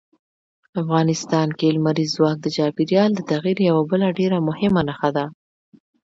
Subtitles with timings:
[0.81, 5.25] افغانستان کې لمریز ځواک د چاپېریال د تغیر یوه بله ډېره مهمه نښه ده.